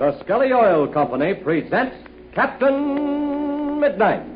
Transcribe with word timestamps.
The 0.00 0.18
Skelly 0.24 0.52
Oil 0.52 0.86
Company 0.88 1.32
presents 1.34 1.96
Captain 2.34 3.80
Midnight. 3.80 4.29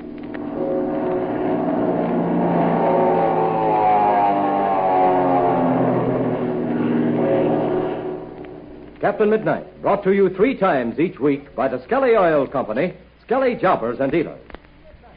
Captain 9.04 9.28
Midnight, 9.28 9.82
brought 9.82 10.02
to 10.04 10.14
you 10.14 10.30
three 10.30 10.56
times 10.56 10.98
each 10.98 11.20
week 11.20 11.54
by 11.54 11.68
the 11.68 11.78
Skelly 11.84 12.16
Oil 12.16 12.46
Company, 12.46 12.94
Skelly 13.20 13.54
Jobbers 13.54 14.00
and 14.00 14.10
Dealers. 14.10 14.40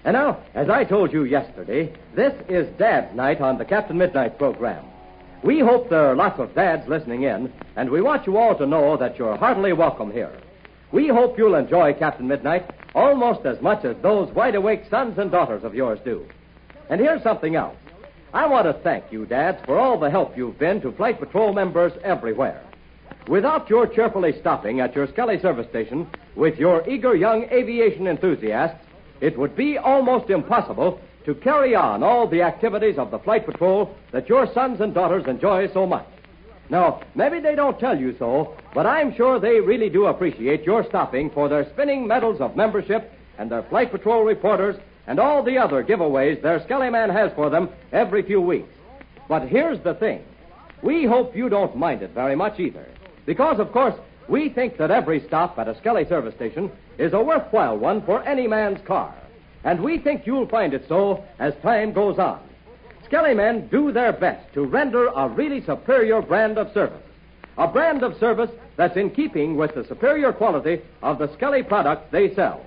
And 0.03 0.13
now, 0.13 0.43
as 0.55 0.69
I 0.69 0.83
told 0.83 1.13
you 1.13 1.23
yesterday, 1.23 1.93
this 2.13 2.33
is 2.49 2.67
Dad's 2.77 3.15
night 3.15 3.39
on 3.39 3.57
the 3.57 3.63
Captain 3.63 3.97
Midnight 3.97 4.37
program. 4.37 4.83
We 5.41 5.61
hope 5.61 5.89
there 5.89 6.05
are 6.05 6.17
lots 6.17 6.37
of 6.37 6.53
dads 6.53 6.85
listening 6.89 7.23
in, 7.23 7.49
and 7.77 7.89
we 7.89 8.01
want 8.01 8.27
you 8.27 8.35
all 8.35 8.57
to 8.57 8.65
know 8.65 8.97
that 8.97 9.17
you're 9.17 9.37
heartily 9.37 9.71
welcome 9.71 10.11
here. 10.11 10.37
We 10.91 11.07
hope 11.07 11.37
you'll 11.37 11.55
enjoy 11.55 11.93
Captain 11.93 12.27
Midnight 12.27 12.69
almost 12.93 13.45
as 13.45 13.61
much 13.61 13.85
as 13.85 13.95
those 14.01 14.29
wide 14.33 14.55
awake 14.55 14.83
sons 14.89 15.17
and 15.17 15.31
daughters 15.31 15.63
of 15.63 15.73
yours 15.73 15.99
do. 16.03 16.27
And 16.89 16.99
here's 16.99 17.23
something 17.23 17.55
else. 17.55 17.77
I 18.33 18.47
want 18.47 18.65
to 18.65 18.73
thank 18.83 19.05
you, 19.13 19.25
dads, 19.25 19.59
for 19.65 19.79
all 19.79 19.97
the 19.97 20.09
help 20.09 20.35
you've 20.35 20.59
been 20.59 20.81
to 20.81 20.91
Flight 20.91 21.21
Patrol 21.21 21.53
members 21.53 21.93
everywhere. 22.03 22.61
Without 23.27 23.69
your 23.69 23.87
cheerfully 23.87 24.33
stopping 24.39 24.79
at 24.79 24.95
your 24.95 25.07
Skelly 25.07 25.37
service 25.41 25.67
station 25.69 26.07
with 26.35 26.57
your 26.57 26.87
eager 26.89 27.13
young 27.13 27.43
aviation 27.51 28.07
enthusiasts, 28.07 28.79
it 29.19 29.37
would 29.37 29.53
be 29.55 29.77
almost 29.77 30.29
impossible 30.29 31.01
to 31.25 31.35
carry 31.35 31.75
on 31.75 32.03
all 32.03 32.25
the 32.25 32.41
activities 32.41 32.97
of 32.97 33.11
the 33.11 33.19
Flight 33.19 33.45
Patrol 33.45 33.93
that 34.11 34.29
your 34.29 34.51
sons 34.53 34.79
and 34.79 34.93
daughters 34.93 35.25
enjoy 35.27 35.67
so 35.73 35.85
much. 35.85 36.07
Now, 36.69 37.01
maybe 37.15 37.41
they 37.41 37.53
don't 37.53 37.77
tell 37.79 37.99
you 37.99 38.15
so, 38.17 38.55
but 38.73 38.85
I'm 38.85 39.13
sure 39.13 39.39
they 39.39 39.59
really 39.59 39.89
do 39.89 40.05
appreciate 40.05 40.63
your 40.63 40.85
stopping 40.85 41.29
for 41.29 41.49
their 41.49 41.69
spinning 41.71 42.07
medals 42.07 42.39
of 42.39 42.55
membership 42.55 43.11
and 43.37 43.51
their 43.51 43.63
Flight 43.63 43.91
Patrol 43.91 44.23
reporters 44.23 44.77
and 45.05 45.19
all 45.19 45.43
the 45.43 45.57
other 45.57 45.83
giveaways 45.83 46.41
their 46.41 46.63
Skelly 46.63 46.89
Man 46.89 47.09
has 47.09 47.33
for 47.33 47.49
them 47.49 47.69
every 47.91 48.23
few 48.23 48.39
weeks. 48.39 48.73
But 49.27 49.49
here's 49.49 49.81
the 49.81 49.95
thing. 49.95 50.23
We 50.81 51.05
hope 51.05 51.35
you 51.35 51.49
don't 51.49 51.75
mind 51.75 52.03
it 52.03 52.11
very 52.11 52.35
much 52.35 52.59
either. 52.59 52.85
Because, 53.27 53.59
of 53.59 53.73
course, 53.73 53.93
we 54.27 54.49
think 54.49 54.77
that 54.77 54.89
every 54.89 55.19
stop 55.27 55.59
at 55.59 55.67
a 55.67 55.77
Skelly 55.77 56.05
service 56.05 56.33
station 56.33 56.71
is 56.97 57.13
a 57.13 57.21
worthwhile 57.21 57.77
one 57.77 58.01
for 58.01 58.23
any 58.23 58.47
man's 58.47 58.79
car. 58.87 59.13
And 59.63 59.83
we 59.83 59.99
think 59.99 60.25
you'll 60.25 60.47
find 60.47 60.73
it 60.73 60.85
so 60.87 61.23
as 61.37 61.53
time 61.61 61.91
goes 61.91 62.17
on. 62.17 62.39
Skelly 63.05 63.33
men 63.33 63.67
do 63.67 63.91
their 63.91 64.13
best 64.13 64.53
to 64.53 64.65
render 64.65 65.07
a 65.07 65.27
really 65.27 65.61
superior 65.61 66.21
brand 66.21 66.57
of 66.57 66.73
service. 66.73 67.03
A 67.57 67.67
brand 67.67 68.01
of 68.01 68.17
service 68.17 68.49
that's 68.77 68.95
in 68.95 69.09
keeping 69.09 69.57
with 69.57 69.75
the 69.75 69.83
superior 69.83 70.31
quality 70.31 70.81
of 71.03 71.19
the 71.19 71.31
Skelly 71.33 71.63
products 71.63 72.07
they 72.11 72.33
sell. 72.33 72.65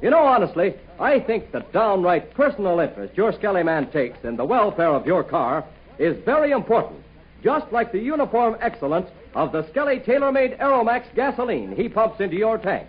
You 0.00 0.10
know, 0.10 0.22
honestly, 0.22 0.74
I 1.00 1.18
think 1.18 1.50
the 1.50 1.64
downright 1.72 2.34
personal 2.34 2.78
interest 2.78 3.16
your 3.16 3.32
Skelly 3.32 3.64
man 3.64 3.90
takes 3.90 4.22
in 4.24 4.36
the 4.36 4.44
welfare 4.44 4.90
of 4.90 5.06
your 5.06 5.24
car 5.24 5.64
is 5.98 6.16
very 6.24 6.52
important, 6.52 7.00
just 7.42 7.70
like 7.72 7.92
the 7.92 7.98
uniform 7.98 8.56
excellence 8.60 9.08
of 9.34 9.52
the 9.52 9.68
Skelly 9.68 10.00
tailor-made 10.00 10.58
Aromax 10.58 11.04
gasoline 11.14 11.74
he 11.74 11.88
pumps 11.88 12.20
into 12.20 12.36
your 12.36 12.58
tank. 12.58 12.88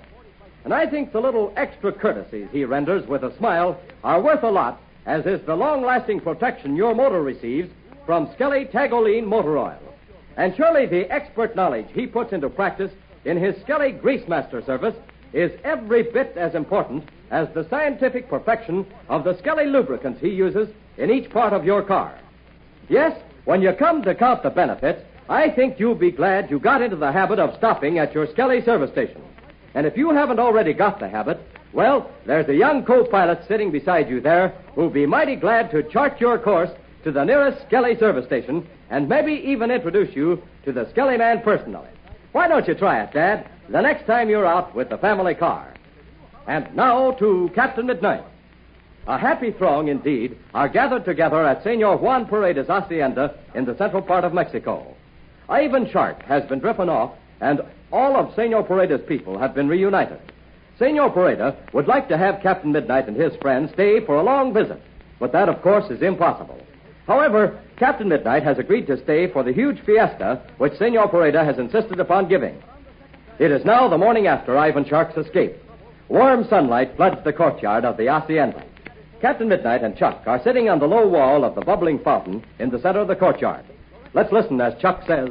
And 0.64 0.74
I 0.74 0.88
think 0.88 1.12
the 1.12 1.22
little 1.22 1.54
extra 1.56 1.92
courtesies 1.92 2.50
he 2.52 2.66
renders 2.66 3.08
with 3.08 3.24
a 3.24 3.36
smile 3.38 3.80
are 4.04 4.22
worth 4.22 4.44
a 4.44 4.50
lot, 4.50 4.82
as 5.06 5.26
is 5.26 5.42
the 5.46 5.56
long-lasting 5.56 6.22
protection 6.22 6.76
your 6.76 6.94
motor 6.94 7.22
receives 7.22 7.70
from 8.06 8.32
Skelly 8.34 8.66
Tagolene 8.66 9.26
motor 9.26 9.58
oil. 9.58 9.80
And 10.38 10.56
surely 10.56 10.86
the 10.86 11.12
expert 11.12 11.56
knowledge 11.56 11.88
he 11.94 12.08
puts 12.08 12.34
into 12.34 12.50
practice 12.50 12.92
in 13.26 13.38
his 13.38 13.60
Skelly 13.62 13.92
Grease 13.92 14.28
Master 14.28 14.62
service 14.62 14.96
is 15.34 15.52
every 15.64 16.04
bit 16.04 16.34
as 16.36 16.56
important 16.56 17.08
as 17.30 17.48
the 17.54 17.68
scientific 17.70 18.30
perfection 18.30 18.86
of 19.10 19.24
the 19.24 19.38
Skelly 19.38 19.68
lubricants 19.68 20.20
he 20.20 20.30
uses 20.30 20.70
in 20.98 21.12
each 21.12 21.30
part 21.30 21.54
of 21.54 21.66
your 21.66 21.84
car. 21.84 22.18
Yes, 22.88 23.20
when 23.46 23.62
you 23.62 23.74
come 23.74 24.04
to 24.04 24.16
count 24.16 24.44
the 24.44 24.50
benefits, 24.50 25.02
I 25.30 25.50
think 25.50 25.80
you'll 25.80 25.96
be 25.96 26.12
glad 26.12 26.50
you 26.50 26.60
got 26.60 26.82
into 26.82 26.96
the 26.96 27.12
habit 27.12 27.40
of 27.40 27.56
stopping 27.58 28.00
at 28.00 28.14
your 28.14 28.28
Skelly 28.28 28.64
service 28.64 28.92
station. 28.92 29.22
And 29.74 29.86
if 29.86 29.96
you 29.96 30.10
haven't 30.10 30.40
already 30.40 30.74
got 30.74 31.00
the 31.00 31.08
habit, 31.08 31.40
well, 31.72 32.10
there's 32.26 32.50
a 32.50 32.56
young 32.56 32.84
co-pilot 32.84 33.46
sitting 33.48 33.72
beside 33.72 34.10
you 34.10 34.22
there 34.22 34.56
who'll 34.74 34.90
be 34.90 35.06
mighty 35.06 35.36
glad 35.36 35.70
to 35.72 35.84
chart 35.84 36.20
your 36.20 36.40
course 36.40 36.72
to 37.04 37.12
the 37.12 37.24
nearest 37.24 37.66
Skelly 37.68 37.98
service 37.98 38.26
station 38.26 38.68
and 38.90 39.08
maybe 39.08 39.34
even 39.34 39.70
introduce 39.70 40.16
you 40.16 40.42
to 40.66 40.72
the 40.72 40.90
Skelly 40.90 41.18
man 41.18 41.42
personally. 41.42 41.90
Why 42.32 42.48
don't 42.48 42.68
you 42.68 42.74
try 42.74 43.04
it, 43.04 43.14
Dad, 43.14 43.48
the 43.70 43.82
next 43.82 44.06
time 44.08 44.30
you're 44.30 44.46
out 44.46 44.76
with 44.76 44.90
the 44.90 44.98
family 44.98 45.36
car? 45.36 45.74
And 46.48 46.76
now 46.76 47.12
to 47.12 47.52
Captain 47.54 47.86
Midnight. 47.86 48.24
A 49.08 49.18
happy 49.18 49.52
throng, 49.52 49.88
indeed, 49.88 50.38
are 50.54 50.70
gathered 50.70 51.06
together 51.06 51.46
at 51.46 51.64
Senor 51.64 51.98
Juan 51.98 52.26
Paredes' 52.26 52.68
hacienda 52.68 53.36
in 53.56 53.66
the 53.66 53.76
central 53.78 54.02
part 54.02 54.24
of 54.24 54.34
Mexico. 54.34 54.96
Ivan 55.48 55.90
Shark 55.90 56.24
has 56.24 56.44
been 56.46 56.60
driven 56.60 56.90
off, 56.90 57.14
and 57.42 57.62
all 57.92 58.16
of 58.16 58.36
Senor 58.36 58.64
Paredes' 58.64 59.02
people 59.08 59.40
have 59.40 59.56
been 59.56 59.68
reunited. 59.68 60.20
Senor 60.78 61.10
Pareda 61.12 61.56
would 61.74 61.88
like 61.88 62.08
to 62.08 62.18
have 62.18 62.42
Captain 62.42 62.72
Midnight 62.72 63.08
and 63.08 63.18
his 63.18 63.36
friends 63.42 63.72
stay 63.74 64.00
for 64.06 64.16
a 64.16 64.24
long 64.24 64.54
visit, 64.54 64.82
but 65.20 65.32
that, 65.34 65.50
of 65.50 65.62
course, 65.62 65.90
is 65.90 66.02
impossible. 66.02 66.58
However, 67.06 67.60
Captain 67.78 68.08
Midnight 68.08 68.44
has 68.44 68.60
agreed 68.60 68.88
to 68.88 69.02
stay 69.04 69.28
for 69.28 69.44
the 69.44 69.52
huge 69.52 69.80
fiesta 69.82 70.42
which 70.58 70.78
Senor 70.78 71.08
Paredes 71.10 71.36
has 71.36 71.58
insisted 71.58 72.00
upon 72.00 72.30
giving. 72.30 72.62
It 73.40 73.52
is 73.52 73.66
now 73.66 73.88
the 73.88 73.98
morning 73.98 74.28
after 74.28 74.58
Ivan 74.58 74.86
Shark's 74.86 75.18
escape. 75.18 75.56
Warm 76.08 76.46
sunlight 76.48 76.96
floods 76.96 77.24
the 77.24 77.34
courtyard 77.34 77.86
of 77.86 77.98
the 77.98 78.08
hacienda. 78.08 78.64
Captain 79.22 79.50
Midnight 79.50 79.84
and 79.84 79.98
Chuck 79.98 80.24
are 80.26 80.42
sitting 80.44 80.70
on 80.70 80.80
the 80.80 80.86
low 80.88 81.08
wall 81.08 81.44
of 81.44 81.56
the 81.56 81.62
bubbling 81.62 82.00
fountain 82.00 82.44
in 82.60 82.70
the 82.70 82.80
center 82.80 83.00
of 83.00 83.08
the 83.08 83.16
courtyard. 83.16 83.66
Let's 84.14 84.32
listen 84.32 84.60
as 84.62 84.80
Chuck 84.82 85.04
says. 85.06 85.30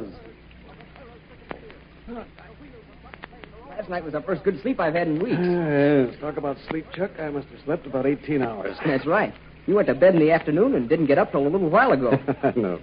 Last 3.69 3.89
night 3.89 4.03
was 4.03 4.13
the 4.13 4.21
first 4.21 4.43
good 4.43 4.61
sleep 4.61 4.79
I've 4.79 4.93
had 4.93 5.07
in 5.07 5.19
weeks. 5.19 5.37
yes, 5.39 6.19
talk 6.21 6.37
about 6.37 6.57
sleep, 6.69 6.85
Chuck. 6.93 7.11
I 7.19 7.29
must 7.29 7.47
have 7.47 7.59
slept 7.65 7.85
about 7.87 8.05
18 8.05 8.41
hours. 8.41 8.77
That's 8.85 9.05
right. 9.05 9.33
You 9.67 9.75
went 9.75 9.87
to 9.87 9.93
bed 9.95 10.15
in 10.15 10.19
the 10.19 10.31
afternoon 10.31 10.75
and 10.75 10.87
didn't 10.89 11.05
get 11.07 11.17
up 11.17 11.31
till 11.31 11.45
a 11.45 11.49
little 11.49 11.69
while 11.69 11.91
ago. 11.91 12.11
no. 12.55 12.79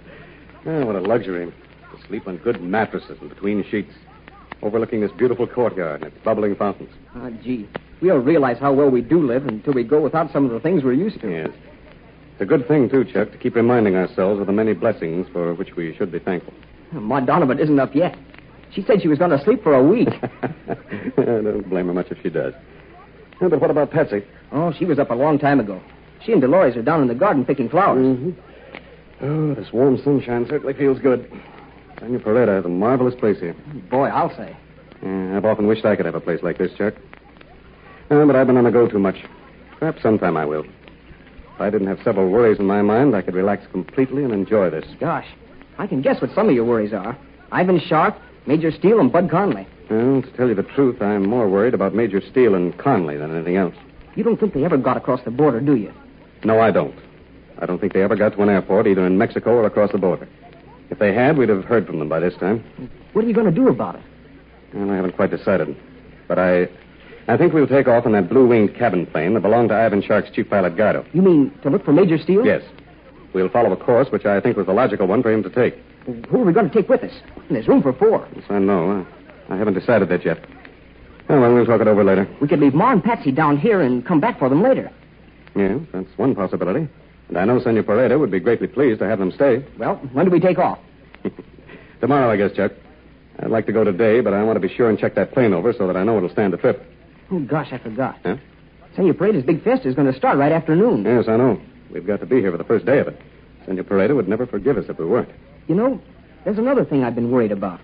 Oh, 0.65 0.85
what 0.85 0.95
a 0.95 0.99
luxury. 1.01 1.45
To 1.45 2.07
sleep 2.07 2.27
on 2.27 2.37
good 2.37 2.61
mattresses 2.61 3.17
and 3.21 3.29
between 3.29 3.63
sheets, 3.69 3.93
overlooking 4.61 5.01
this 5.01 5.11
beautiful 5.11 5.47
courtyard 5.47 6.03
and 6.03 6.13
its 6.13 6.23
bubbling 6.23 6.55
fountains. 6.55 6.91
Ah, 7.15 7.29
gee. 7.43 7.67
We 8.01 8.09
don't 8.09 8.25
realize 8.25 8.57
how 8.59 8.73
well 8.73 8.89
we 8.89 9.01
do 9.01 9.25
live 9.25 9.47
until 9.47 9.73
we 9.73 9.83
go 9.83 10.01
without 10.01 10.31
some 10.31 10.45
of 10.45 10.51
the 10.51 10.59
things 10.59 10.83
we're 10.83 10.93
used 10.93 11.19
to. 11.21 11.29
Yes. 11.29 11.49
It's 12.33 12.41
a 12.41 12.45
good 12.45 12.67
thing, 12.67 12.89
too, 12.89 13.03
Chuck, 13.03 13.31
to 13.31 13.37
keep 13.37 13.55
reminding 13.55 13.95
ourselves 13.95 14.39
of 14.39 14.45
the 14.45 14.53
many 14.53 14.73
blessings 14.73 15.27
for 15.33 15.55
which 15.55 15.75
we 15.75 15.95
should 15.95 16.11
be 16.11 16.19
thankful. 16.19 16.53
Ma 16.91 17.19
Donovan 17.19 17.59
isn't 17.59 17.79
up 17.79 17.95
yet. 17.95 18.15
She 18.71 18.83
said 18.83 19.01
she 19.01 19.07
was 19.07 19.17
going 19.17 19.31
to 19.31 19.43
sleep 19.43 19.63
for 19.63 19.73
a 19.73 19.83
week. 19.83 20.09
I 20.31 21.23
don't 21.23 21.67
blame 21.69 21.87
her 21.87 21.93
much 21.93 22.11
if 22.11 22.21
she 22.21 22.29
does. 22.29 22.53
Yeah, 23.41 23.47
but 23.47 23.59
what 23.59 23.71
about 23.71 23.91
Patsy? 23.91 24.23
Oh, 24.51 24.71
she 24.71 24.85
was 24.85 24.99
up 24.99 25.09
a 25.09 25.15
long 25.15 25.39
time 25.39 25.59
ago. 25.59 25.81
She 26.23 26.31
and 26.31 26.41
Dolores 26.41 26.75
are 26.75 26.81
down 26.81 27.01
in 27.01 27.07
the 27.07 27.15
garden 27.15 27.45
picking 27.45 27.69
flowers. 27.69 28.05
Mm-hmm. 28.05 29.25
Oh, 29.25 29.55
this 29.55 29.71
warm 29.73 29.99
sunshine 30.03 30.45
certainly 30.47 30.73
feels 30.73 30.99
good. 30.99 31.31
Senor 31.99 32.19
Pareda 32.19 32.55
has 32.55 32.65
a 32.65 32.69
marvelous 32.69 33.15
place 33.15 33.39
here. 33.39 33.55
Boy, 33.89 34.07
I'll 34.09 34.35
say. 34.35 34.55
Yeah, 35.01 35.37
I've 35.37 35.45
often 35.45 35.65
wished 35.67 35.85
I 35.85 35.95
could 35.95 36.05
have 36.05 36.15
a 36.15 36.21
place 36.21 36.43
like 36.43 36.57
this, 36.57 36.71
Chuck. 36.77 36.93
Uh, 38.09 38.25
but 38.25 38.35
I've 38.35 38.47
been 38.47 38.57
on 38.57 38.63
the 38.63 38.71
go 38.71 38.87
too 38.87 38.99
much. 38.99 39.17
Perhaps 39.79 40.01
sometime 40.01 40.37
I 40.37 40.45
will. 40.45 40.63
If 40.63 41.61
I 41.61 41.69
didn't 41.69 41.87
have 41.87 41.99
several 42.03 42.29
worries 42.29 42.59
in 42.59 42.65
my 42.65 42.81
mind, 42.81 43.15
I 43.15 43.21
could 43.21 43.33
relax 43.35 43.65
completely 43.71 44.23
and 44.23 44.33
enjoy 44.33 44.69
this. 44.69 44.85
Gosh, 44.99 45.27
I 45.77 45.87
can 45.87 46.01
guess 46.01 46.21
what 46.21 46.33
some 46.33 46.49
of 46.49 46.55
your 46.55 46.65
worries 46.65 46.93
are. 46.93 47.17
Ivan 47.51 47.79
Shark, 47.79 48.15
Major 48.45 48.71
Steele, 48.71 48.99
and 48.99 49.11
Bud 49.11 49.29
Conley. 49.29 49.67
Well, 49.89 50.21
to 50.21 50.31
tell 50.37 50.47
you 50.47 50.55
the 50.55 50.63
truth, 50.63 51.01
I'm 51.01 51.27
more 51.27 51.49
worried 51.49 51.73
about 51.73 51.93
Major 51.95 52.21
Steele 52.21 52.55
and 52.55 52.77
Conley 52.77 53.17
than 53.17 53.33
anything 53.33 53.55
else. 53.55 53.75
You 54.15 54.23
don't 54.23 54.39
think 54.39 54.53
they 54.53 54.65
ever 54.65 54.77
got 54.77 54.97
across 54.97 55.23
the 55.23 55.31
border, 55.31 55.59
do 55.61 55.75
you? 55.75 55.93
No, 56.43 56.59
I 56.59 56.71
don't. 56.71 56.95
I 57.59 57.65
don't 57.65 57.79
think 57.79 57.93
they 57.93 58.03
ever 58.03 58.15
got 58.15 58.33
to 58.33 58.41
an 58.41 58.49
airport, 58.49 58.87
either 58.87 59.05
in 59.05 59.17
Mexico 59.17 59.51
or 59.51 59.65
across 59.65 59.91
the 59.91 59.97
border. 59.97 60.27
If 60.89 60.99
they 60.99 61.13
had, 61.13 61.37
we'd 61.37 61.49
have 61.49 61.65
heard 61.65 61.85
from 61.85 61.99
them 61.99 62.09
by 62.09 62.19
this 62.19 62.35
time. 62.35 62.63
What 63.13 63.25
are 63.25 63.27
you 63.27 63.33
going 63.33 63.47
to 63.47 63.51
do 63.51 63.67
about 63.67 63.95
it? 63.95 64.01
Well, 64.73 64.89
I 64.91 64.95
haven't 64.95 65.15
quite 65.15 65.31
decided. 65.31 65.75
But 66.27 66.39
I 66.39 66.69
I 67.27 67.35
think 67.35 67.53
we'll 67.53 67.67
take 67.67 67.87
off 67.87 68.05
in 68.05 68.13
that 68.13 68.29
blue-winged 68.29 68.75
cabin 68.75 69.05
plane 69.05 69.33
that 69.33 69.41
belonged 69.41 69.69
to 69.69 69.75
Ivan 69.75 70.01
Shark's 70.01 70.29
chief 70.31 70.49
pilot, 70.49 70.75
Gardo. 70.77 71.05
You 71.13 71.21
mean 71.21 71.51
to 71.61 71.69
look 71.69 71.83
for 71.83 71.91
Major 71.91 72.17
Steele? 72.17 72.45
Yes. 72.45 72.63
We'll 73.33 73.49
follow 73.49 73.71
a 73.73 73.77
course 73.77 74.09
which 74.11 74.25
I 74.25 74.39
think 74.39 74.55
was 74.55 74.65
the 74.65 74.73
logical 74.73 75.07
one 75.07 75.21
for 75.21 75.31
him 75.31 75.43
to 75.43 75.49
take. 75.49 75.75
Who 76.29 76.41
are 76.41 76.45
we 76.45 76.53
going 76.53 76.69
to 76.69 76.73
take 76.73 76.87
with 76.87 77.03
us? 77.03 77.11
There's 77.49 77.67
room 77.67 77.81
for 77.81 77.91
four. 77.91 78.25
Yes, 78.33 78.45
I 78.49 78.59
know. 78.59 79.05
I 79.49 79.57
haven't 79.57 79.73
decided 79.73 80.07
that 80.09 80.23
yet. 80.23 80.39
Oh, 81.29 81.41
well, 81.41 81.53
we'll 81.53 81.65
talk 81.65 81.81
it 81.81 81.87
over 81.87 82.03
later. 82.03 82.25
We 82.39 82.47
could 82.47 82.59
leave 82.59 82.73
Ma 82.73 82.93
and 82.93 83.03
Patsy 83.03 83.33
down 83.33 83.57
here 83.57 83.81
and 83.81 84.05
come 84.05 84.21
back 84.21 84.39
for 84.39 84.47
them 84.47 84.63
later. 84.63 84.89
Yes, 85.53 85.81
that's 85.91 86.17
one 86.17 86.33
possibility. 86.33 86.87
And 87.27 87.37
I 87.37 87.43
know 87.43 87.59
Senor 87.61 87.83
Pareda 87.83 88.17
would 88.17 88.31
be 88.31 88.39
greatly 88.39 88.67
pleased 88.67 88.99
to 88.99 89.05
have 89.07 89.19
them 89.19 89.33
stay. 89.33 89.65
Well, 89.77 89.95
when 90.13 90.25
do 90.25 90.31
we 90.31 90.39
take 90.39 90.57
off? 90.59 90.79
Tomorrow, 91.99 92.31
I 92.31 92.37
guess, 92.37 92.53
Chuck. 92.55 92.71
I'd 93.39 93.49
like 93.51 93.65
to 93.65 93.73
go 93.73 93.83
today, 93.83 94.21
but 94.21 94.33
I 94.33 94.43
want 94.43 94.55
to 94.55 94.65
be 94.65 94.73
sure 94.73 94.89
and 94.89 94.97
check 94.97 95.15
that 95.15 95.33
plane 95.33 95.53
over 95.53 95.73
so 95.73 95.87
that 95.87 95.97
I 95.97 96.03
know 96.03 96.15
it'll 96.17 96.29
stand 96.29 96.53
the 96.53 96.57
trip. 96.57 96.85
Oh, 97.31 97.39
gosh, 97.39 97.69
I 97.71 97.77
forgot. 97.77 98.17
Huh? 98.23 98.37
Senor 98.95 99.13
Pareda's 99.13 99.45
big 99.45 99.63
fiesta 99.63 99.87
is 99.87 99.95
going 99.95 100.11
to 100.11 100.17
start 100.17 100.37
right 100.37 100.51
after 100.51 100.75
noon. 100.75 101.03
Yes, 101.03 101.25
I 101.27 101.37
know. 101.37 101.59
We've 101.91 102.05
got 102.07 102.19
to 102.21 102.25
be 102.25 102.37
here 102.39 102.51
for 102.51 102.57
the 102.57 102.63
first 102.63 102.85
day 102.85 102.99
of 102.99 103.07
it. 103.07 103.19
Senor 103.65 103.83
Pareda 103.83 104.15
would 104.15 104.27
never 104.27 104.45
forgive 104.45 104.77
us 104.77 104.85
if 104.89 104.97
we 104.97 105.05
weren't. 105.05 105.29
You 105.67 105.75
know, 105.75 106.01
there's 106.45 106.57
another 106.57 106.85
thing 106.85 107.03
I've 107.03 107.15
been 107.15 107.31
worried 107.31 107.51
about. 107.51 107.79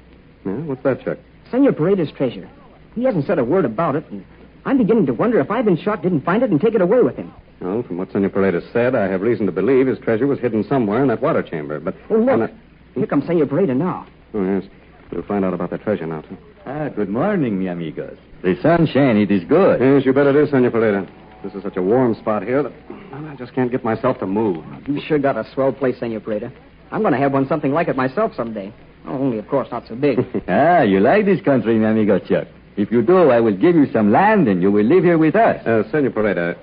Yeah, 0.45 0.53
what's 0.53 0.83
that, 0.83 1.03
Chuck? 1.03 1.17
Senor 1.51 1.73
Pareda's 1.73 2.11
treasure. 2.11 2.49
He 2.95 3.03
hasn't 3.03 3.25
said 3.27 3.39
a 3.39 3.43
word 3.43 3.65
about 3.65 3.95
it, 3.95 4.05
and 4.09 4.23
I'm 4.65 4.77
beginning 4.77 5.05
to 5.07 5.13
wonder 5.13 5.39
if 5.39 5.51
Ivan 5.51 5.77
Shark 5.77 6.01
didn't 6.01 6.21
find 6.21 6.41
it 6.43 6.49
and 6.49 6.59
take 6.61 6.73
it 6.75 6.81
away 6.81 7.01
with 7.01 7.15
him. 7.15 7.33
Well, 7.59 7.83
from 7.83 7.97
what 7.97 8.11
Senor 8.11 8.29
Pareda 8.29 8.61
said, 8.73 8.95
I 8.95 9.07
have 9.07 9.21
reason 9.21 9.45
to 9.45 9.51
believe 9.51 9.87
his 9.87 9.99
treasure 9.99 10.27
was 10.27 10.39
hidden 10.39 10.63
somewhere 10.67 11.01
in 11.01 11.07
that 11.09 11.21
water 11.21 11.43
chamber. 11.43 11.79
But 11.79 11.95
Oh, 12.09 12.15
look. 12.15 12.39
Not- 12.39 12.51
Here 12.95 13.07
comes 13.07 13.25
Senor 13.25 13.45
Pareda 13.45 13.75
now. 13.75 14.05
Oh, 14.33 14.43
yes. 14.43 14.63
We'll 15.11 15.23
find 15.23 15.45
out 15.45 15.53
about 15.53 15.69
the 15.69 15.77
treasure 15.77 16.05
now, 16.07 16.21
too. 16.21 16.37
Ah, 16.65 16.87
good 16.87 17.09
morning, 17.09 17.59
mi 17.59 17.67
amigos. 17.67 18.17
The 18.41 18.55
sunshine, 18.61 19.17
it 19.17 19.29
is 19.29 19.43
good. 19.43 19.81
Yes, 19.81 20.05
you 20.05 20.13
bet 20.13 20.27
it 20.27 20.35
is, 20.37 20.49
Senor 20.49 20.71
Pareda. 20.71 21.09
This 21.43 21.53
is 21.53 21.61
such 21.61 21.75
a 21.75 21.81
warm 21.81 22.15
spot 22.15 22.41
here 22.43 22.63
that 22.63 22.71
I 23.11 23.35
just 23.35 23.53
can't 23.53 23.69
get 23.69 23.83
myself 23.83 24.19
to 24.19 24.25
move. 24.25 24.63
You 24.87 25.01
sure 25.01 25.19
got 25.19 25.35
a 25.35 25.45
swell 25.53 25.73
place, 25.73 25.99
Senor 25.99 26.21
Pareda. 26.21 26.53
I'm 26.91 27.01
going 27.01 27.11
to 27.11 27.19
have 27.19 27.33
one 27.33 27.47
something 27.49 27.73
like 27.73 27.89
it 27.89 27.97
myself 27.97 28.33
someday. 28.33 28.73
Only, 29.05 29.39
of 29.39 29.47
course, 29.49 29.67
not 29.71 29.85
so 29.89 29.95
big. 29.95 30.19
ah, 30.47 30.83
you 30.83 31.01
like 31.01 31.25
this 31.25 31.41
country, 31.41 31.77
mi 31.77 31.85
amigo 31.85 32.19
Chuck. 32.19 32.47
If 32.77 32.91
you 32.91 33.01
do, 33.01 33.29
I 33.29 33.41
will 33.41 33.57
give 33.57 33.75
you 33.75 33.91
some 33.91 34.13
land 34.13 34.47
and 34.47 34.61
you 34.61 34.71
will 34.71 34.85
live 34.85 35.03
here 35.03 35.17
with 35.17 35.35
us. 35.35 35.65
Uh, 35.67 35.83
Senor 35.91 36.11
Pareda, 36.11 36.57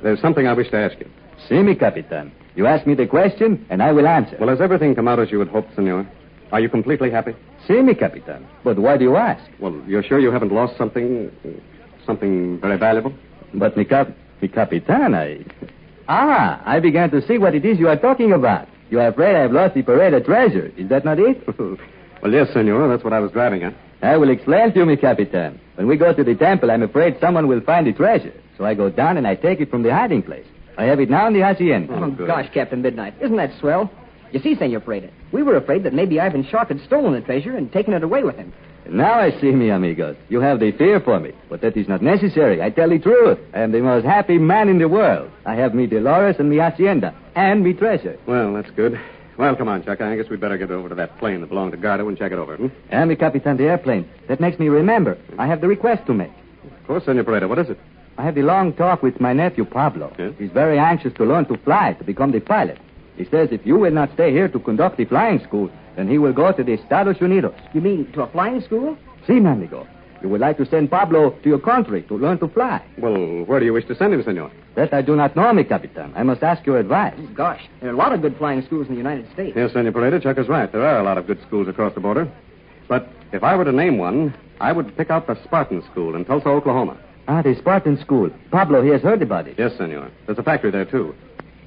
there's 0.00 0.20
something 0.20 0.46
I 0.46 0.52
wish 0.52 0.70
to 0.70 0.76
ask 0.76 0.96
you. 1.00 1.10
See 1.48 1.60
me, 1.60 1.74
Capitan. 1.74 2.30
You 2.54 2.66
ask 2.66 2.86
me 2.86 2.94
the 2.94 3.06
question, 3.08 3.66
and 3.68 3.82
I 3.82 3.90
will 3.90 4.06
answer. 4.06 4.36
Well, 4.38 4.48
has 4.48 4.60
everything 4.60 4.94
come 4.94 5.08
out 5.08 5.18
as 5.18 5.32
you 5.32 5.40
had 5.40 5.48
hoped, 5.48 5.74
Senor? 5.74 6.08
Are 6.54 6.60
you 6.60 6.68
completely 6.68 7.10
happy? 7.10 7.34
See 7.66 7.82
me, 7.82 7.96
Capitan. 7.96 8.46
But 8.62 8.78
why 8.78 8.96
do 8.96 9.02
you 9.02 9.16
ask? 9.16 9.42
Well, 9.58 9.74
you're 9.88 10.04
sure 10.04 10.20
you 10.20 10.30
haven't 10.30 10.52
lost 10.52 10.78
something, 10.78 11.28
something 12.06 12.60
very 12.60 12.78
valuable? 12.78 13.12
But 13.54 13.76
mi, 13.76 13.84
cap- 13.84 14.14
mi 14.40 14.46
Capitan, 14.46 15.16
I... 15.16 15.44
Ah, 16.06 16.62
I 16.64 16.78
began 16.78 17.10
to 17.10 17.26
see 17.26 17.38
what 17.38 17.56
it 17.56 17.64
is 17.64 17.80
you 17.80 17.88
are 17.88 17.96
talking 17.96 18.30
about. 18.30 18.68
You 18.88 19.00
are 19.00 19.08
afraid 19.08 19.34
I 19.34 19.40
have 19.40 19.50
lost 19.50 19.74
the 19.74 19.82
Pareda 19.82 20.24
treasure. 20.24 20.72
Is 20.76 20.88
that 20.90 21.04
not 21.04 21.18
it? 21.18 21.44
well, 21.58 22.32
yes, 22.32 22.52
Senor. 22.52 22.86
That's 22.86 23.02
what 23.02 23.12
I 23.12 23.18
was 23.18 23.32
driving 23.32 23.64
at. 23.64 23.74
I 24.00 24.16
will 24.16 24.30
explain 24.30 24.72
to 24.74 24.78
you, 24.78 24.86
mi 24.86 24.96
Capitan. 24.96 25.58
When 25.74 25.88
we 25.88 25.96
go 25.96 26.14
to 26.14 26.22
the 26.22 26.36
temple, 26.36 26.70
I'm 26.70 26.84
afraid 26.84 27.16
someone 27.20 27.48
will 27.48 27.62
find 27.62 27.84
the 27.84 27.92
treasure. 27.92 28.32
So 28.56 28.64
I 28.64 28.74
go 28.74 28.90
down 28.90 29.16
and 29.16 29.26
I 29.26 29.34
take 29.34 29.60
it 29.60 29.70
from 29.70 29.82
the 29.82 29.92
hiding 29.92 30.22
place. 30.22 30.46
I 30.78 30.84
have 30.84 31.00
it 31.00 31.10
now 31.10 31.26
in 31.26 31.32
the 31.32 31.40
hacienda. 31.40 31.92
Oh, 31.96 32.10
good. 32.12 32.28
gosh, 32.28 32.48
Captain 32.54 32.80
Midnight. 32.80 33.14
Isn't 33.20 33.38
that 33.38 33.58
swell? 33.58 33.90
You 34.34 34.40
see, 34.40 34.56
Senor 34.56 34.80
Pareda, 34.80 35.10
we 35.30 35.44
were 35.44 35.54
afraid 35.54 35.84
that 35.84 35.94
maybe 35.94 36.18
Ivan 36.18 36.44
Shark 36.44 36.66
had 36.66 36.80
stolen 36.80 37.12
the 37.12 37.20
treasure 37.20 37.56
and 37.56 37.72
taken 37.72 37.94
it 37.94 38.02
away 38.02 38.24
with 38.24 38.34
him. 38.34 38.52
Now 38.90 39.14
I 39.14 39.30
see, 39.40 39.52
mi 39.52 39.70
amigos. 39.70 40.16
You 40.28 40.40
have 40.40 40.58
the 40.58 40.72
fear 40.72 40.98
for 40.98 41.20
me, 41.20 41.30
but 41.48 41.60
that 41.60 41.76
is 41.76 41.86
not 41.86 42.02
necessary. 42.02 42.60
I 42.60 42.70
tell 42.70 42.88
the 42.88 42.98
truth. 42.98 43.38
I 43.54 43.60
am 43.60 43.70
the 43.70 43.80
most 43.80 44.04
happy 44.04 44.38
man 44.38 44.68
in 44.68 44.80
the 44.80 44.88
world. 44.88 45.30
I 45.46 45.54
have 45.54 45.72
me 45.72 45.86
Dolores 45.86 46.34
and 46.40 46.50
me 46.50 46.56
hacienda 46.56 47.14
and 47.36 47.62
me 47.62 47.74
treasure. 47.74 48.18
Well, 48.26 48.52
that's 48.54 48.70
good. 48.72 49.00
Well, 49.38 49.54
come 49.54 49.68
on, 49.68 49.84
Chuck. 49.84 50.00
I 50.00 50.16
guess 50.16 50.28
we'd 50.28 50.40
better 50.40 50.58
get 50.58 50.72
over 50.72 50.88
to 50.88 50.96
that 50.96 51.16
plane 51.18 51.40
that 51.40 51.46
belonged 51.46 51.70
to 51.70 51.78
Gardo 51.78 52.08
and 52.08 52.18
check 52.18 52.32
it 52.32 52.38
over. 52.38 52.56
Hmm? 52.56 52.66
And 52.90 53.10
me 53.10 53.14
Capitan 53.14 53.56
the 53.56 53.64
airplane. 53.64 54.08
That 54.26 54.40
makes 54.40 54.58
me 54.58 54.68
remember. 54.68 55.16
I 55.38 55.46
have 55.46 55.60
the 55.60 55.68
request 55.68 56.06
to 56.06 56.12
make. 56.12 56.32
Of 56.80 56.86
course, 56.88 57.04
Senor 57.04 57.22
Pareda. 57.22 57.48
What 57.48 57.60
is 57.60 57.70
it? 57.70 57.78
I 58.18 58.24
had 58.24 58.36
a 58.36 58.42
long 58.42 58.72
talk 58.72 59.00
with 59.00 59.20
my 59.20 59.32
nephew 59.32 59.64
Pablo. 59.64 60.12
Yes? 60.18 60.34
He's 60.38 60.50
very 60.50 60.76
anxious 60.76 61.12
to 61.14 61.24
learn 61.24 61.46
to 61.46 61.56
fly, 61.58 61.92
to 61.92 62.02
become 62.04 62.32
the 62.32 62.40
pilot. 62.40 62.78
He 63.16 63.24
says 63.24 63.48
if 63.52 63.64
you 63.64 63.76
will 63.76 63.92
not 63.92 64.12
stay 64.14 64.32
here 64.32 64.48
to 64.48 64.58
conduct 64.58 64.96
the 64.96 65.04
flying 65.04 65.40
school, 65.40 65.70
then 65.96 66.08
he 66.08 66.18
will 66.18 66.32
go 66.32 66.52
to 66.52 66.64
the 66.64 66.72
Estados 66.72 67.18
Unidos. 67.18 67.54
You 67.72 67.80
mean 67.80 68.10
to 68.12 68.22
a 68.22 68.26
flying 68.26 68.60
school? 68.62 68.96
See, 69.26 69.34
mi 69.40 69.50
amigo. 69.50 69.86
You 70.22 70.30
would 70.30 70.40
like 70.40 70.56
to 70.56 70.66
send 70.66 70.90
Pablo 70.90 71.30
to 71.30 71.48
your 71.48 71.58
country 71.58 72.02
to 72.04 72.16
learn 72.16 72.38
to 72.38 72.48
fly. 72.48 72.82
Well, 72.98 73.44
where 73.44 73.60
do 73.60 73.66
you 73.66 73.74
wish 73.74 73.86
to 73.88 73.94
send 73.94 74.14
him, 74.14 74.22
Senor? 74.24 74.50
That 74.74 74.94
I 74.94 75.02
do 75.02 75.14
not 75.14 75.36
know, 75.36 75.52
mi 75.52 75.64
Capitan. 75.64 76.12
I 76.16 76.22
must 76.22 76.42
ask 76.42 76.64
your 76.64 76.78
advice. 76.78 77.18
Gosh, 77.34 77.60
there 77.80 77.90
are 77.90 77.92
a 77.92 77.96
lot 77.96 78.12
of 78.12 78.22
good 78.22 78.36
flying 78.38 78.62
schools 78.64 78.86
in 78.88 78.94
the 78.94 78.98
United 78.98 79.30
States. 79.32 79.54
Yes, 79.54 79.72
Senor 79.74 79.92
Pareda. 79.92 80.22
Chuck 80.22 80.38
is 80.38 80.48
right. 80.48 80.70
There 80.72 80.84
are 80.84 80.98
a 80.98 81.02
lot 81.02 81.18
of 81.18 81.26
good 81.26 81.40
schools 81.46 81.68
across 81.68 81.94
the 81.94 82.00
border. 82.00 82.30
But 82.88 83.08
if 83.32 83.42
I 83.44 83.54
were 83.54 83.64
to 83.64 83.72
name 83.72 83.98
one, 83.98 84.34
I 84.60 84.72
would 84.72 84.96
pick 84.96 85.10
out 85.10 85.26
the 85.26 85.36
Spartan 85.44 85.82
School 85.90 86.16
in 86.16 86.24
Tulsa, 86.24 86.48
Oklahoma. 86.48 86.96
Ah, 87.28 87.42
the 87.42 87.54
Spartan 87.56 88.00
school. 88.00 88.30
Pablo, 88.50 88.82
he 88.82 88.90
has 88.90 89.02
heard 89.02 89.22
about 89.22 89.46
it. 89.46 89.56
Yes, 89.58 89.76
Senor. 89.76 90.10
There's 90.26 90.38
a 90.38 90.42
factory 90.42 90.70
there, 90.70 90.84
too. 90.84 91.14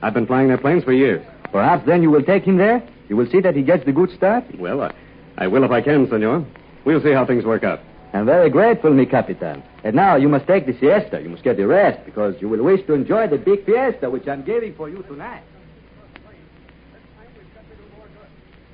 I've 0.01 0.13
been 0.13 0.27
flying 0.27 0.47
their 0.47 0.57
planes 0.59 0.83
for 0.83 0.93
years. 0.93 1.25
Perhaps 1.51 1.85
then 1.85 2.01
you 2.01 2.09
will 2.09 2.23
take 2.23 2.43
him 2.43 2.57
there? 2.57 2.83
You 3.09 3.15
will 3.15 3.29
see 3.29 3.39
that 3.41 3.55
he 3.55 3.61
gets 3.61 3.85
the 3.85 3.91
good 3.91 4.11
start? 4.15 4.43
Well, 4.59 4.81
I, 4.81 4.93
I 5.37 5.47
will 5.47 5.63
if 5.63 5.71
I 5.71 5.81
can, 5.81 6.09
Senor. 6.09 6.45
We'll 6.85 7.01
see 7.01 7.11
how 7.11 7.25
things 7.25 7.45
work 7.45 7.63
out. 7.63 7.79
I'm 8.13 8.25
very 8.25 8.49
grateful, 8.49 8.93
mi 8.93 9.05
Capitan. 9.05 9.63
And 9.83 9.95
now 9.95 10.15
you 10.15 10.29
must 10.29 10.47
take 10.47 10.65
the 10.65 10.77
siesta. 10.79 11.21
You 11.21 11.29
must 11.29 11.43
get 11.43 11.57
the 11.57 11.67
rest 11.67 12.05
because 12.05 12.35
you 12.41 12.49
will 12.49 12.63
wish 12.63 12.85
to 12.87 12.93
enjoy 12.93 13.27
the 13.27 13.37
big 13.37 13.65
fiesta 13.65 14.09
which 14.09 14.27
I'm 14.27 14.43
giving 14.43 14.73
for 14.75 14.89
you 14.89 15.03
tonight. 15.03 15.43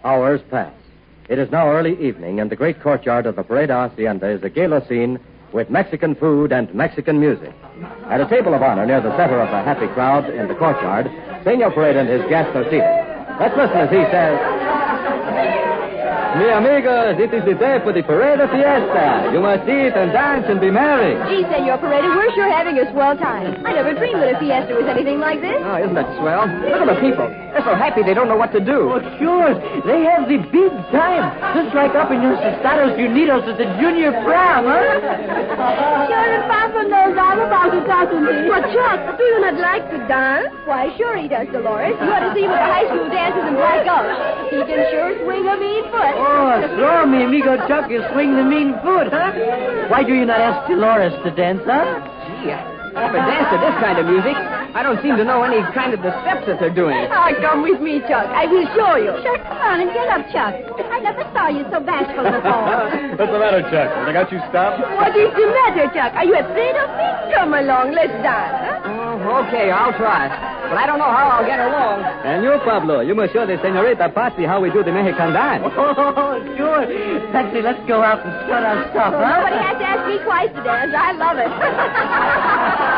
Hours 0.03 0.41
pass. 0.49 0.73
It 1.29 1.39
is 1.39 1.49
now 1.51 1.69
early 1.69 1.97
evening, 2.05 2.41
and 2.41 2.51
the 2.51 2.55
great 2.55 2.81
courtyard 2.81 3.25
of 3.25 3.37
the 3.37 3.43
Pareda 3.43 3.89
Hacienda 3.89 4.27
is 4.27 4.43
a 4.43 4.49
gala 4.49 4.85
scene 4.87 5.19
with 5.53 5.69
Mexican 5.69 6.15
food 6.15 6.51
and 6.51 6.73
Mexican 6.73 7.19
music. 7.19 7.53
At 8.05 8.19
a 8.19 8.27
table 8.27 8.53
of 8.53 8.61
honor 8.61 8.85
near 8.85 8.99
the 8.99 9.15
center 9.15 9.39
of 9.39 9.49
the 9.49 9.63
happy 9.63 9.87
crowd 9.93 10.29
in 10.29 10.47
the 10.47 10.55
courtyard, 10.55 11.09
Senor 11.43 11.71
Pareda 11.71 11.99
and 11.99 12.09
his 12.09 12.23
guests 12.29 12.55
are 12.55 12.63
seated. 12.65 12.87
Let's 13.39 13.55
listen 13.57 13.77
as 13.77 13.91
he 13.91 14.03
says, 14.11 14.39
Mi 16.33 16.49
amigos, 16.49 17.21
it 17.21 17.29
is 17.29 17.45
the 17.45 17.53
day 17.53 17.77
for 17.85 17.93
the 17.93 18.01
Pareda 18.01 18.49
Fiesta. 18.49 19.29
You 19.29 19.37
must 19.39 19.69
eat 19.69 19.93
and 19.93 20.09
dance 20.09 20.49
and 20.49 20.57
be 20.59 20.71
merry. 20.73 21.13
Gee, 21.29 21.45
Senor 21.45 21.77
Pareda, 21.77 22.09
we're 22.09 22.33
sure 22.33 22.49
having 22.49 22.73
a 22.81 22.89
swell 22.89 23.13
time. 23.15 23.61
I 23.61 23.73
never 23.77 23.93
dreamed 23.93 24.17
that 24.17 24.33
a 24.33 24.39
fiesta 24.41 24.73
was 24.73 24.89
anything 24.89 25.21
like 25.21 25.41
this. 25.45 25.61
Oh, 25.61 25.77
isn't 25.77 25.93
that 25.93 26.09
swell? 26.17 26.49
Look 26.49 26.81
at 26.81 26.89
the 26.89 26.97
people. 27.05 27.29
They're 27.53 27.61
so 27.61 27.77
happy 27.77 28.01
they 28.01 28.17
don't 28.17 28.25
know 28.27 28.35
what 28.35 28.49
to 28.57 28.61
do. 28.65 28.89
Look, 28.97 29.05
sure. 29.21 29.53
They 29.85 30.01
have 30.09 30.25
the 30.25 30.41
big 30.49 30.73
time. 30.89 31.21
Just 31.53 31.69
like 31.77 31.93
up 31.93 32.09
in 32.09 32.17
your 32.25 32.33
Estados 32.33 32.97
Unidos 32.97 33.45
at 33.45 33.61
the 33.61 33.69
junior 33.77 34.09
prom, 34.25 34.65
huh? 34.65 36.09
Sure 36.09 36.29
is 36.33 36.43
far 36.49 36.67
from 36.73 36.89
those 36.89 37.13
all 37.15 37.37
about 37.45 37.69
it, 37.77 37.85
doesn't 37.85 38.25
he? 38.25 38.49
Well, 38.49 38.65
Chuck, 38.73 39.17
do 39.17 39.23
you 39.23 39.37
not 39.39 39.55
like 39.61 39.85
to 39.93 39.97
dance? 40.09 40.49
Why, 40.65 40.89
sure 40.97 41.15
he 41.15 41.29
does, 41.29 41.47
Dolores. 41.53 41.93
You 42.01 42.09
ought 42.09 42.25
to 42.25 42.33
see 42.33 42.43
him 42.43 42.51
at 42.51 42.59
the 42.59 42.69
high 42.73 42.87
school 42.89 43.07
dances 43.07 43.45
in 43.47 43.53
Black 43.55 43.85
Gulch. 43.85 44.11
He 44.49 44.59
can 44.65 44.81
sure 44.91 45.13
swing 45.23 45.45
a 45.47 45.55
mean 45.61 45.85
foot. 45.93 46.15
Oh, 46.23 46.55
so 46.79 47.05
mi 47.05 47.23
amigo 47.23 47.57
Chuck 47.67 47.91
is 47.91 48.01
swing 48.13 48.35
the 48.35 48.43
mean 48.43 48.73
foot, 48.79 49.11
huh? 49.11 49.35
Why 49.91 50.03
do 50.03 50.15
you 50.15 50.25
not 50.25 50.39
ask 50.39 50.69
Dolores 50.71 51.11
to 51.23 51.29
dance, 51.35 51.59
huh? 51.67 51.83
Gee, 52.39 52.55
I 52.55 53.11
never 53.11 53.19
danced 53.19 53.51
to 53.51 53.57
this 53.59 53.75
kind 53.83 53.97
of 53.99 54.05
music. 54.07 54.37
I 54.73 54.81
don't 54.81 54.97
seem 55.03 55.17
to 55.19 55.25
know 55.25 55.43
any 55.43 55.59
kind 55.75 55.93
of 55.93 56.01
the 56.01 56.15
steps 56.23 56.47
that 56.47 56.57
they're 56.63 56.73
doing. 56.73 56.95
Ah, 57.11 57.29
come 57.45 57.61
with 57.61 57.81
me, 57.81 57.99
Chuck. 58.07 58.25
I 58.31 58.47
will 58.47 58.65
show 58.71 58.95
you. 58.95 59.11
Sure, 59.21 59.37
come 59.43 59.59
on 59.59 59.83
and 59.83 59.91
get 59.91 60.07
up, 60.07 60.23
Chuck. 60.31 60.53
I 60.89 60.97
never 61.03 61.25
saw 61.35 61.51
you 61.51 61.67
so 61.67 61.83
bashful 61.83 62.23
before. 62.23 62.87
What's 63.19 63.31
the 63.33 63.41
matter, 63.41 63.61
Chuck? 63.67 63.89
Have 63.91 64.07
I 64.07 64.13
got 64.13 64.31
you 64.31 64.39
stopped? 64.47 64.79
what 64.79 65.11
is 65.11 65.29
the 65.35 65.47
matter, 65.51 65.91
Chuck? 65.91 66.15
Are 66.15 66.25
you 66.25 66.39
afraid 66.39 66.75
of 66.79 66.89
me? 66.95 67.07
Come 67.35 67.53
along, 67.53 67.91
let's 67.91 68.15
dance. 68.23 68.85
Huh? 68.85 68.93
Oh, 68.93 69.43
okay, 69.49 69.69
I'll 69.69 69.93
try. 69.97 70.52
But 70.69 70.77
I 70.79 70.85
don't 70.87 70.97
know 70.97 71.11
how 71.11 71.37
I'll 71.37 71.45
get 71.45 71.59
along. 71.59 72.01
And 72.23 72.43
you, 72.43 72.55
Pablo, 72.63 73.01
you 73.01 73.13
must 73.13 73.33
show 73.33 73.45
the 73.45 73.57
senorita 73.61 74.09
Patsy 74.09 74.43
how 74.47 74.59
we 74.63 74.71
do 74.71 74.83
the 74.83 74.91
Mexican 74.91 75.33
dance. 75.33 75.63
Oh, 76.23 76.39
sure. 76.57 76.85
Patsy, 77.31 77.61
let's 77.61 77.79
go 77.87 78.01
out 78.01 78.23
and 78.25 78.31
start 78.47 78.63
our 78.63 78.79
stuff, 78.89 79.13
huh? 79.13 79.21
Nobody 79.21 79.59
has 79.59 79.77
to 79.77 79.85
ask 79.85 80.01
me 80.07 80.17
twice 80.23 80.49
to 80.55 80.61
dance. 80.63 80.93
I 80.95 81.11
love 81.13 81.37
it. 81.37 81.51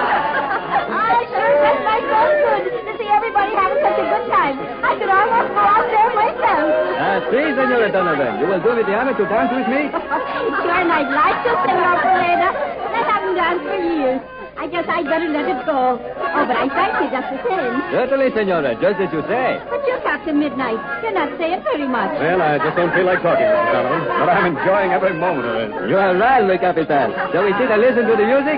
I 0.05 1.15
sure 1.31 1.51
does 1.65 1.79
my 1.83 1.99
soul 2.05 2.31
good 2.45 2.63
to 2.85 2.93
see 2.99 3.09
everybody 3.09 3.51
having 3.55 3.79
such 3.81 3.99
a 3.99 4.05
good 4.07 4.25
time. 4.31 4.55
I 4.85 4.91
could 4.99 5.09
almost 5.11 5.49
go 5.51 5.63
out 5.65 5.87
there 5.89 6.11
myself. 6.15 6.67
Ah, 7.01 7.17
si, 7.31 7.39
Senorita 7.55 7.91
Donovan. 7.91 8.33
You 8.39 8.47
will 8.47 8.61
do 8.63 8.71
me 8.77 8.83
the 8.87 8.93
honor 8.95 9.15
to 9.17 9.25
dance 9.27 9.51
with 9.51 9.67
me? 9.67 9.89
sure, 10.63 10.79
and 10.79 10.91
I'd 10.91 11.11
like 11.11 11.37
to, 11.43 11.51
Senor 11.65 11.95
Pereda, 12.03 12.49
but 12.53 12.91
I 12.93 13.01
haven't 13.03 13.35
danced 13.35 13.65
for 13.67 13.79
years. 13.79 14.21
I 14.65 14.67
guess 14.67 14.89
I'd 14.89 15.05
better 15.05 15.29
let 15.29 15.45
it 15.45 15.61
go. 15.69 16.01
Oh, 16.01 16.43
but 16.49 16.57
I 16.57 16.65
thank 16.65 16.97
you 16.97 17.13
just 17.13 17.29
the 17.29 17.37
same. 17.45 17.85
Certainly, 17.93 18.33
Senora, 18.33 18.73
just 18.81 18.97
as 18.97 19.13
you 19.13 19.21
say. 19.29 19.61
But 19.69 19.85
you're 19.85 20.01
Captain 20.01 20.39
Midnight. 20.39 20.81
You're 21.05 21.13
not 21.13 21.37
saying 21.37 21.61
very 21.61 21.85
much. 21.87 22.17
Well, 22.17 22.41
I 22.41 22.57
just 22.57 22.75
don't 22.75 22.89
feel 22.89 23.05
like 23.05 23.21
talking, 23.21 23.45
Mr. 23.45 23.71
Donovan. 23.77 24.09
But 24.09 24.25
I'm 24.25 24.57
enjoying 24.57 24.89
every 24.89 25.13
moment 25.13 25.45
of 25.45 25.55
it. 25.69 25.69
You 25.87 25.97
are 26.01 26.17
right, 26.17 26.41
mi 26.41 26.57
Capitan. 26.57 27.13
Shall 27.29 27.45
we 27.45 27.53
sit 27.61 27.69
and 27.69 27.77
listen 27.77 28.09
to 28.09 28.17
the 28.17 28.25
music? 28.25 28.57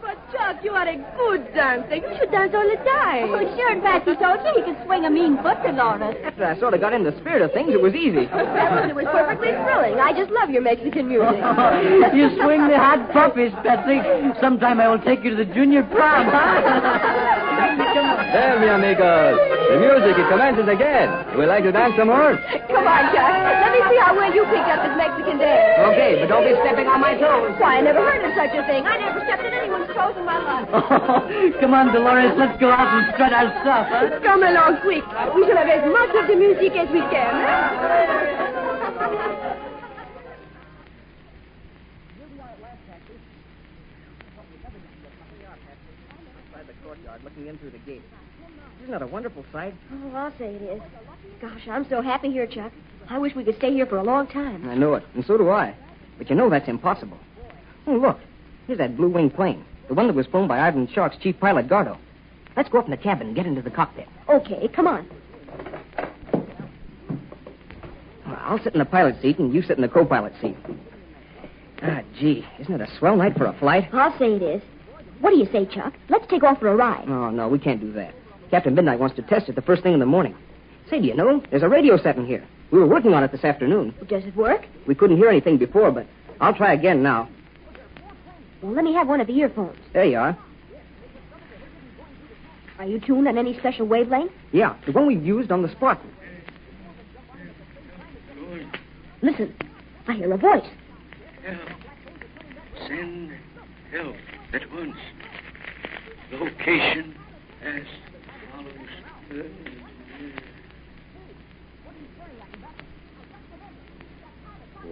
But, 0.00 0.16
Chuck, 0.32 0.64
you 0.64 0.72
are 0.72 0.88
a 0.88 0.96
smooth 0.96 1.39
dancing. 1.54 2.02
You 2.02 2.16
should 2.18 2.30
dance 2.30 2.54
all 2.54 2.66
the 2.66 2.80
time. 2.84 3.30
Oh, 3.30 3.42
sure, 3.56 3.80
Patsy 3.80 4.14
told 4.16 4.40
you 4.44 4.52
he 4.56 4.62
could 4.62 4.78
swing 4.86 5.04
a 5.04 5.10
mean 5.10 5.36
foot, 5.42 5.58
Dolores. 5.62 6.16
After 6.24 6.44
I 6.44 6.58
sort 6.58 6.74
of 6.74 6.80
got 6.80 6.92
in 6.92 7.04
the 7.04 7.16
spirit 7.20 7.42
of 7.42 7.52
things, 7.52 7.72
it 7.72 7.80
was 7.80 7.94
easy. 7.94 8.28
it 8.30 8.94
was 8.94 9.06
perfectly 9.10 9.52
thrilling. 9.64 9.98
I 10.00 10.12
just 10.12 10.30
love 10.30 10.50
your 10.50 10.62
Mexican 10.62 11.08
music. 11.08 11.36
you 12.14 12.30
swing 12.40 12.68
the 12.68 12.78
hot 12.78 13.10
puppies, 13.12 13.52
Patsy. 13.62 14.00
Sometime 14.40 14.80
I 14.80 14.88
will 14.88 15.02
take 15.02 15.24
you 15.24 15.30
to 15.30 15.36
the 15.36 15.48
junior 15.52 15.82
prom. 15.82 16.28
There, 18.28 18.60
mi 18.60 18.68
amigos. 18.68 19.40
The 19.72 19.80
music, 19.80 20.18
it 20.20 20.28
commences 20.28 20.68
again. 20.68 21.08
Would 21.32 21.48
you 21.48 21.50
like 21.50 21.64
to 21.64 21.72
dance 21.72 21.96
some 21.96 22.12
more? 22.12 22.36
Come 22.68 22.84
on, 22.84 23.04
Jack. 23.16 23.32
Let 23.64 23.72
me 23.72 23.80
see 23.88 23.96
how 23.96 24.12
well 24.12 24.28
you 24.28 24.44
picked 24.52 24.68
up 24.68 24.84
this 24.84 24.92
Mexican 25.00 25.40
dance. 25.40 25.80
Okay, 25.94 26.20
but 26.20 26.28
don't 26.28 26.44
be 26.44 26.52
stepping 26.60 26.84
on 26.84 27.00
my 27.00 27.16
toes. 27.16 27.56
Why, 27.56 27.78
I 27.78 27.80
never 27.80 28.04
heard 28.04 28.20
of 28.20 28.36
such 28.36 28.52
a 28.52 28.62
thing. 28.68 28.84
I 28.84 29.00
never 29.00 29.24
stepped 29.24 29.40
on 29.40 29.54
anyone's 29.56 29.88
toes 29.96 30.14
in 30.20 30.28
my 30.28 30.36
life. 30.36 30.68
Come 31.64 31.72
on, 31.72 31.94
Dolores. 31.96 32.36
Let's 32.36 32.60
go 32.60 32.68
out 32.68 32.92
and 32.92 33.08
strut 33.16 33.32
our 33.32 33.48
stuff, 33.64 33.86
huh? 33.88 34.20
Come 34.20 34.44
along 34.44 34.84
quick. 34.84 35.06
We 35.34 35.48
shall 35.48 35.56
have 35.56 35.72
as 35.72 35.86
much 35.88 36.12
of 36.12 36.28
the 36.28 36.36
music 36.36 36.76
as 36.76 36.92
we 36.92 37.00
can. 37.08 37.32
the 47.00 47.09
courtyard, 47.20 47.24
looking 47.24 47.46
in 47.48 47.58
through 47.58 47.70
the 47.70 47.78
gate. 47.90 48.02
Isn't 48.82 48.92
that 48.92 49.02
a 49.02 49.06
wonderful 49.06 49.44
sight? 49.52 49.74
Oh, 49.92 50.16
I'll 50.16 50.32
say 50.38 50.54
it 50.54 50.62
is. 50.62 50.82
Gosh, 51.40 51.68
I'm 51.70 51.88
so 51.88 52.00
happy 52.00 52.30
here, 52.30 52.46
Chuck. 52.46 52.72
I 53.08 53.18
wish 53.18 53.34
we 53.34 53.44
could 53.44 53.56
stay 53.56 53.72
here 53.72 53.86
for 53.86 53.98
a 53.98 54.02
long 54.02 54.26
time. 54.26 54.68
I 54.68 54.74
know 54.74 54.94
it, 54.94 55.04
and 55.14 55.24
so 55.24 55.36
do 55.36 55.50
I. 55.50 55.74
But 56.18 56.30
you 56.30 56.36
know 56.36 56.50
that's 56.50 56.68
impossible. 56.68 57.18
Oh, 57.86 57.96
look. 57.96 58.18
Here's 58.66 58.78
that 58.78 58.96
blue 58.96 59.08
wing 59.08 59.30
plane. 59.30 59.64
The 59.88 59.94
one 59.94 60.06
that 60.06 60.14
was 60.14 60.26
flown 60.26 60.46
by 60.46 60.60
Ivan 60.60 60.86
Shark's 60.88 61.16
chief 61.18 61.38
pilot, 61.40 61.68
Gardo. 61.68 61.98
Let's 62.56 62.68
go 62.68 62.78
up 62.78 62.84
in 62.84 62.90
the 62.90 62.96
cabin 62.96 63.28
and 63.28 63.36
get 63.36 63.46
into 63.46 63.62
the 63.62 63.70
cockpit. 63.70 64.06
Okay, 64.28 64.68
come 64.68 64.86
on. 64.86 65.08
Well, 68.26 68.38
I'll 68.38 68.62
sit 68.62 68.74
in 68.74 68.78
the 68.78 68.84
pilot 68.84 69.20
seat 69.20 69.38
and 69.38 69.52
you 69.52 69.62
sit 69.62 69.76
in 69.76 69.82
the 69.82 69.88
co-pilot 69.88 70.32
seat. 70.40 70.56
Ah, 71.82 72.02
gee, 72.18 72.46
isn't 72.60 72.74
it 72.74 72.80
a 72.80 72.98
swell 72.98 73.16
night 73.16 73.36
for 73.36 73.46
a 73.46 73.52
flight? 73.54 73.88
I'll 73.92 74.16
say 74.18 74.34
it 74.34 74.42
is. 74.42 74.62
What 75.20 75.30
do 75.30 75.36
you 75.36 75.46
say, 75.52 75.66
Chuck? 75.66 75.94
Let's 76.08 76.26
take 76.28 76.42
off 76.42 76.60
for 76.60 76.68
a 76.68 76.76
ride. 76.76 77.04
Oh, 77.08 77.30
no, 77.30 77.48
we 77.48 77.58
can't 77.58 77.80
do 77.80 77.92
that. 77.92 78.14
Captain 78.50 78.74
Midnight 78.74 78.98
wants 78.98 79.16
to 79.16 79.22
test 79.22 79.48
it 79.48 79.54
the 79.54 79.62
first 79.62 79.82
thing 79.82 79.92
in 79.92 80.00
the 80.00 80.06
morning. 80.06 80.34
Say, 80.88 81.00
do 81.00 81.06
you 81.06 81.14
know, 81.14 81.42
there's 81.50 81.62
a 81.62 81.68
radio 81.68 81.96
set 81.96 82.16
in 82.16 82.26
here. 82.26 82.44
We 82.70 82.78
were 82.78 82.86
working 82.86 83.14
on 83.14 83.22
it 83.22 83.30
this 83.30 83.44
afternoon. 83.44 83.94
Does 84.08 84.24
it 84.24 84.34
work? 84.34 84.66
We 84.86 84.94
couldn't 84.94 85.18
hear 85.18 85.28
anything 85.28 85.58
before, 85.58 85.92
but 85.92 86.06
I'll 86.40 86.54
try 86.54 86.72
again 86.72 87.02
now. 87.02 87.28
Well, 88.62 88.72
let 88.72 88.84
me 88.84 88.92
have 88.94 89.08
one 89.08 89.20
of 89.20 89.26
the 89.26 89.36
earphones. 89.36 89.78
There 89.92 90.04
you 90.04 90.18
are. 90.18 90.38
Are 92.78 92.86
you 92.86 92.98
tuned 92.98 93.28
on 93.28 93.36
any 93.36 93.58
special 93.58 93.86
wavelength? 93.86 94.32
Yeah, 94.52 94.74
the 94.86 94.92
one 94.92 95.06
we 95.06 95.16
used 95.16 95.52
on 95.52 95.62
the 95.62 95.68
Spartan. 95.68 96.10
Listen, 99.22 99.54
I 100.08 100.14
hear 100.14 100.32
a 100.32 100.38
voice. 100.38 100.64
Help. 101.44 101.60
Send 102.88 103.32
help 103.92 104.16
at 104.52 104.72
once. 104.72 104.96
Location 106.32 107.14
as 107.62 107.82
follows. 108.50 109.44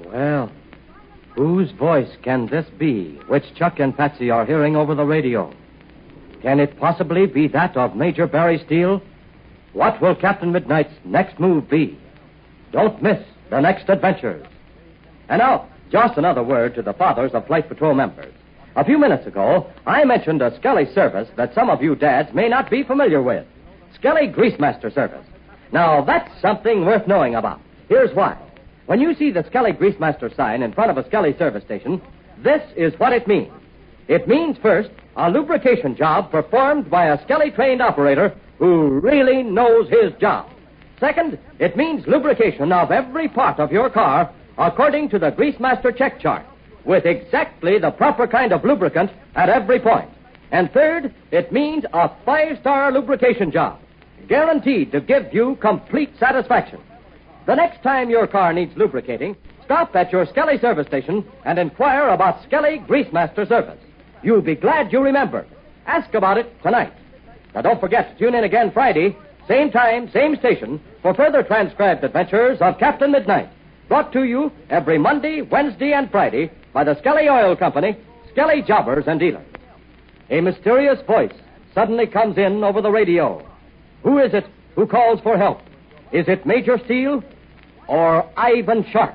Well, 0.07 0.53
whose 1.35 1.71
voice 1.73 2.11
can 2.23 2.47
this 2.47 2.67
be 2.79 3.19
which 3.27 3.55
Chuck 3.55 3.79
and 3.81 3.97
Patsy 3.97 4.31
are 4.31 4.47
hearing 4.47 4.77
over 4.77 4.95
the 4.95 5.05
radio? 5.05 5.53
Can 6.43 6.61
it 6.61 6.79
possibly 6.79 7.27
be 7.27 7.49
that 7.49 7.77
of 7.77 7.97
Major 7.97 8.27
Barry 8.27 8.63
Steele? 8.65 9.03
What 9.73 10.01
will 10.01 10.15
Captain 10.15 10.53
Midnight's 10.53 10.95
next 11.05 11.39
move 11.39 11.69
be? 11.69 11.99
Don't 12.73 13.03
miss 13.03 13.21
the 13.51 13.61
next 13.61 13.89
adventures. 13.89 14.47
And 15.29 15.41
now, 15.41 15.69
just 15.91 16.17
another 16.17 16.43
word 16.43 16.75
to 16.75 16.83
the 16.83 16.93
fathers 16.93 17.33
of 17.35 17.47
Flight 17.47 17.69
Patrol 17.69 17.95
members. 17.95 18.33
A 18.79 18.85
few 18.85 18.97
minutes 18.97 19.27
ago, 19.27 19.67
I 19.89 20.05
mentioned 20.05 20.41
a 20.41 20.55
Skelly 20.55 20.87
service 20.95 21.29
that 21.35 21.53
some 21.53 21.69
of 21.69 21.83
you 21.83 21.97
dads 21.97 22.33
may 22.33 22.49
not 22.49 22.71
be 22.71 22.85
familiar 22.85 23.21
with 23.21 23.45
Skelly 23.93 24.29
Greasemaster 24.29 24.95
Service. 24.95 25.27
Now, 25.73 26.05
that's 26.05 26.31
something 26.41 26.87
worth 26.87 27.09
knowing 27.09 27.35
about. 27.35 27.61
Here's 27.89 28.15
why. 28.15 28.39
When 28.87 29.01
you 29.01 29.17
see 29.17 29.33
the 29.33 29.43
Skelly 29.49 29.73
Greasemaster 29.73 30.33
sign 30.37 30.63
in 30.63 30.73
front 30.73 30.93
of 30.93 30.97
a 30.97 31.05
Skelly 31.09 31.37
service 31.37 31.65
station, 31.65 32.01
this 32.45 32.63
is 32.77 32.97
what 33.01 33.13
it 33.13 33.27
means. 33.27 33.53
It 34.07 34.29
means, 34.29 34.57
first, 34.59 34.91
a 35.17 35.29
lubrication 35.29 35.97
job 35.97 36.31
performed 36.31 36.89
by 36.89 37.07
a 37.07 37.21
Skelly 37.25 37.51
trained 37.51 37.83
operator 37.83 38.33
who 38.61 39.01
really 39.01 39.43
knows 39.43 39.89
his 39.89 40.13
job. 40.21 40.49
Second, 41.01 41.37
it 41.59 41.77
means 41.77 42.07
lubrication 42.07 42.71
of 42.71 42.93
every 42.93 43.27
part 43.29 43.59
of 43.59 43.73
your 43.73 43.91
car 43.91 44.33
according 44.57 45.09
to 45.09 45.19
the 45.19 45.33
Greasemaster 45.33 45.97
check 45.97 46.21
chart, 46.21 46.47
with 46.89 47.05
exactly 47.05 47.79
the 47.79 47.91
proper 47.91 48.27
kind 48.27 48.51
of 48.51 48.65
lubricant 48.65 49.11
at 49.37 49.51
every 49.51 49.79
point. 49.79 50.11
And 50.51 50.73
third, 50.73 51.15
it 51.31 51.53
means 51.53 51.85
a 51.93 52.11
five 52.25 52.59
star 52.61 52.91
lubrication 52.91 53.53
job, 53.53 53.79
guaranteed 54.27 54.91
to 54.93 55.01
give 55.03 55.33
you 55.33 55.57
complete 55.61 56.11
satisfaction. 56.19 56.81
The 57.47 57.55
next 57.55 57.83
time 57.83 58.09
your 58.09 58.27
car 58.27 58.55
needs 58.55 58.75
lubricating, 58.75 59.37
stop 59.65 59.95
at 59.95 60.11
your 60.11 60.25
Skelly 60.27 60.59
service 60.59 60.87
station 60.87 61.27
and 61.45 61.59
inquire 61.59 62.09
about 62.09 62.43
Skelly 62.45 62.79
Greasemaster 62.89 63.47
service. 63.47 63.79
You'll 64.23 64.41
be 64.41 64.55
glad 64.55 64.91
you 64.91 65.01
remember. 65.01 65.47
Ask 65.87 66.15
about 66.15 66.39
it 66.39 66.51
tonight. 66.63 66.93
Now, 67.55 67.61
don't 67.61 67.81
forget 67.81 68.11
to 68.11 68.19
tune 68.19 68.35
in 68.35 68.45
again 68.45 68.71
Friday, 68.73 69.15
same 69.47 69.71
time, 69.71 70.11
same 70.11 70.37
station, 70.37 70.81
for 71.03 71.15
further 71.15 71.43
transcribed 71.43 72.03
adventures 72.03 72.59
of 72.61 72.79
Captain 72.79 73.13
Midnight. 73.13 73.51
Brought 73.89 74.13
to 74.13 74.25
you 74.25 74.53
every 74.69 74.99
Monday, 74.99 75.43
Wednesday, 75.43 75.93
and 75.93 76.11
Friday 76.11 76.51
by 76.73 76.85
the 76.85 76.99
Skelly 76.99 77.29
Oil 77.29 77.57
Company, 77.57 77.97
Skelly 78.33 78.63
Jobbers 78.63 79.05
and 79.07 79.19
Dealers. 79.19 79.47
A 80.31 80.41
mysterious 80.41 81.01
voice 81.07 81.33
suddenly 81.75 82.07
comes 82.07 82.39
in 82.39 82.63
over 82.63 82.83
the 82.83 82.91
radio. 82.91 83.45
Who 84.03 84.19
is 84.19 84.35
it 84.35 84.45
who 84.75 84.87
calls 84.87 85.21
for 85.21 85.37
help? 85.37 85.61
Is 86.13 86.29
it 86.29 86.47
Major 86.47 86.79
Steele 86.85 87.23
or 87.89 88.29
Ivan 88.37 88.85
Shark? 88.91 89.15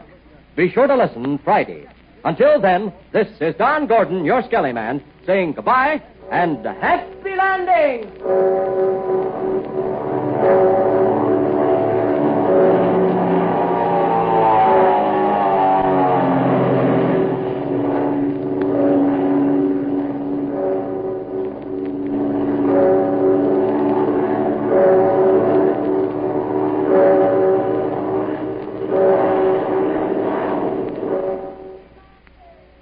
Be 0.56 0.70
sure 0.70 0.88
to 0.88 0.96
listen 0.96 1.38
Friday. 1.40 1.88
Until 2.26 2.60
then, 2.62 2.94
this 3.12 3.28
is 3.40 3.56
Don 3.56 3.88
Gordon, 3.88 4.24
your 4.26 4.44
Skelly 4.44 4.74
man, 4.74 5.04
saying 5.26 5.54
goodbye 5.54 6.02
and 6.32 6.66
happy 6.66 7.36
landing! 7.36 8.10